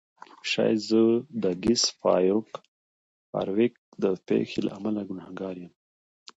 شاید 0.51 0.79
زه 0.89 0.99
د 1.43 1.45
ګس 1.63 1.83
فارویک 3.29 3.73
د 4.03 4.05
پیښې 4.27 4.59
له 4.65 4.71
امله 4.77 5.01
ګناهګار 5.09 5.55
یم 5.63 5.73